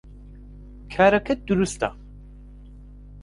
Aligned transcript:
کارەکەت 0.93 1.39
دروستە 1.47 1.89